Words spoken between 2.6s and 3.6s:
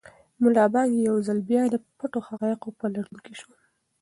په لټون کې شو.